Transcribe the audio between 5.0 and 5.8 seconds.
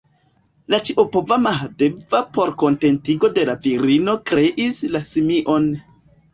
simion.